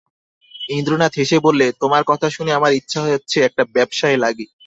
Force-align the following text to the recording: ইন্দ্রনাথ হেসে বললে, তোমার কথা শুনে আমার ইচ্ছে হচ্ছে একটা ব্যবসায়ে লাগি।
ইন্দ্রনাথ 0.69 1.13
হেসে 1.17 1.37
বললে, 1.39 1.65
তোমার 1.81 2.03
কথা 2.07 2.27
শুনে 2.29 2.51
আমার 2.53 2.71
ইচ্ছে 2.73 2.97
হচ্ছে 3.05 3.37
একটা 3.41 3.63
ব্যবসায়ে 3.75 4.17
লাগি। 4.17 4.45